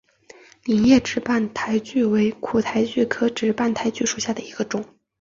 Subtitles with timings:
[0.63, 4.83] 菱叶直瓣苣苔为苦苣苔科直瓣苣苔属下的一个种。